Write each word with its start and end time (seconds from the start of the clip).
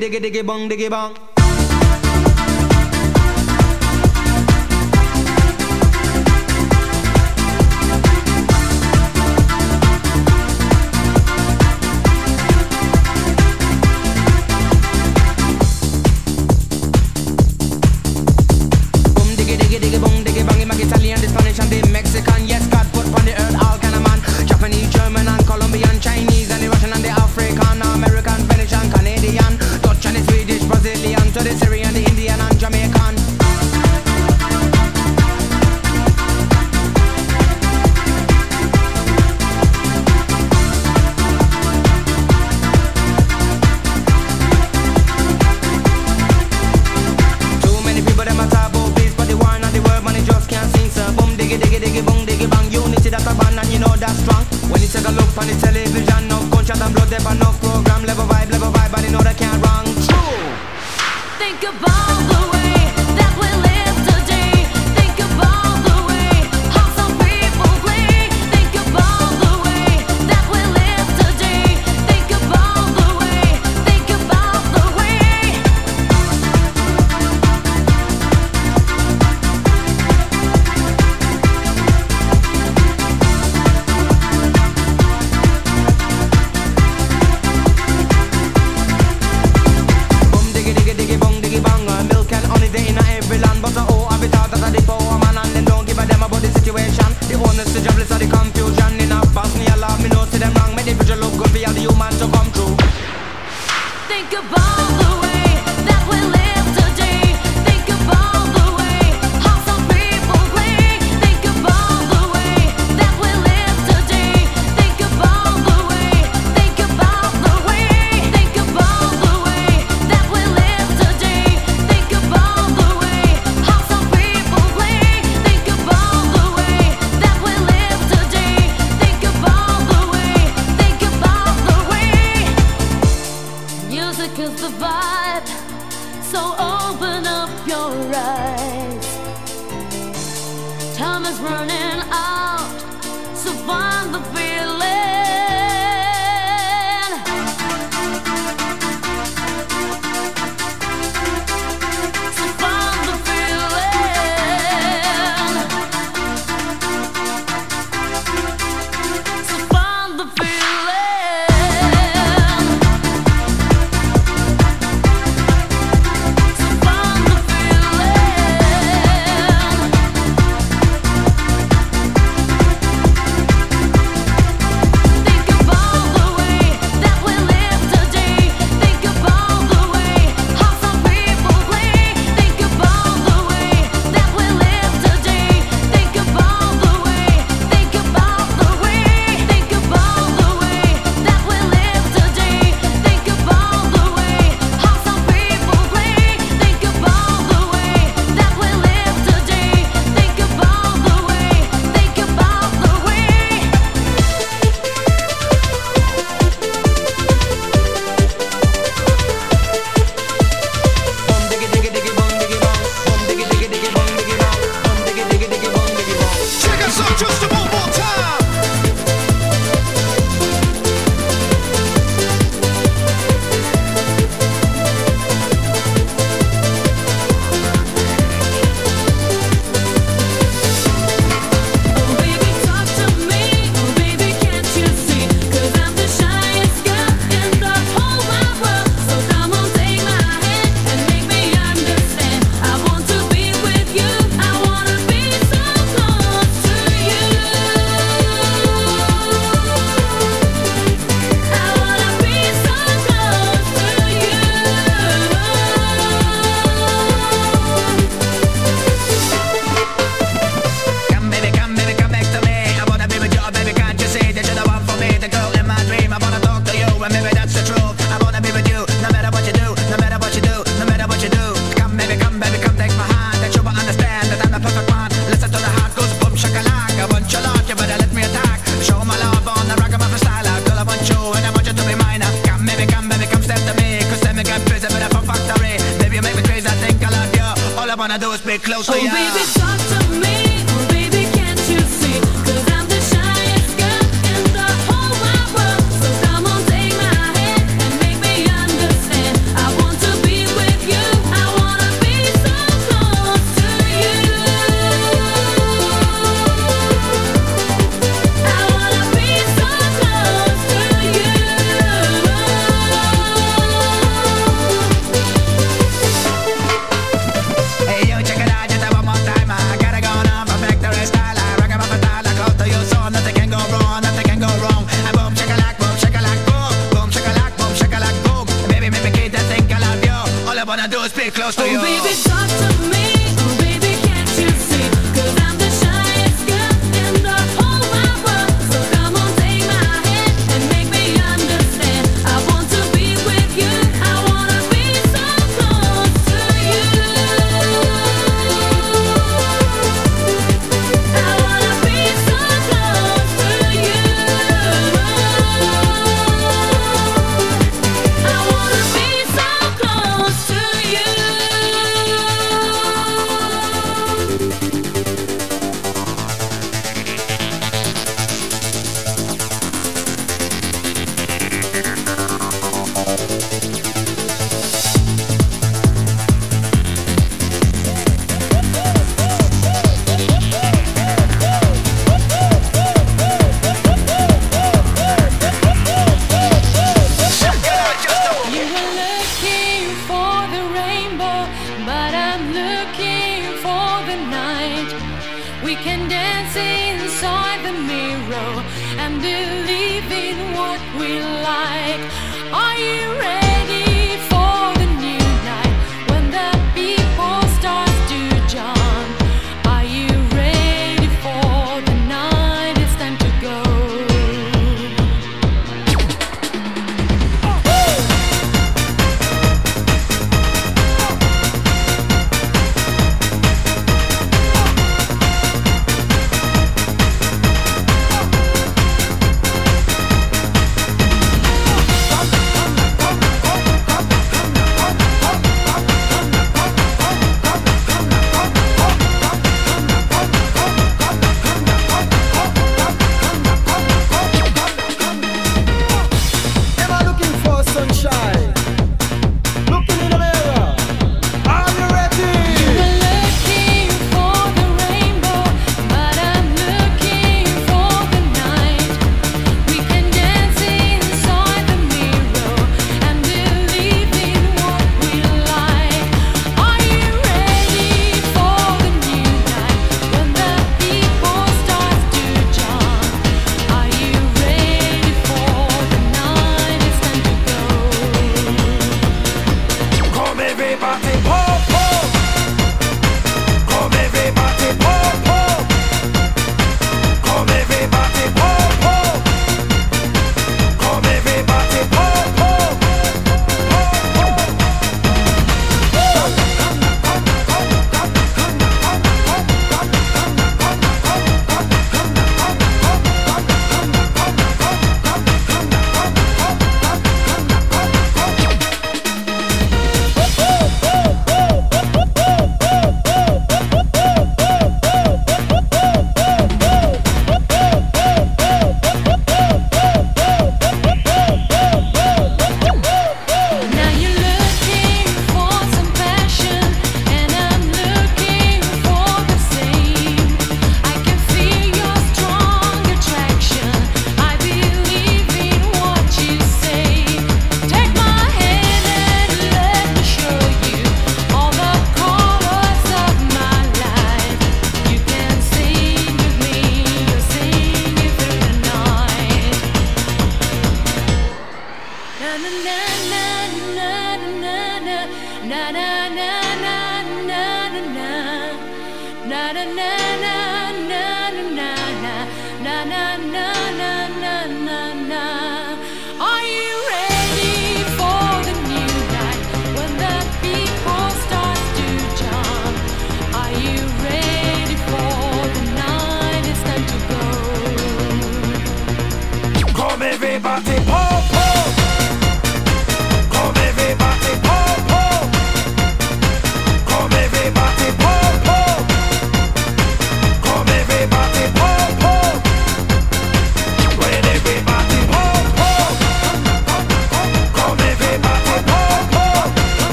Diggy 0.00 0.18
diggy 0.18 0.42
bong 0.42 0.64
diggy 0.70 0.88
bong. 0.88 1.29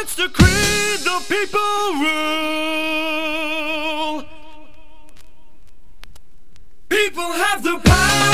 It's 0.00 0.14
the 0.14 0.28
creed 0.28 1.00
the 1.00 1.18
people 1.28 1.60
rule. 2.00 2.24
People 6.88 7.32
have 7.32 7.64
the 7.64 7.80
power. 7.84 8.27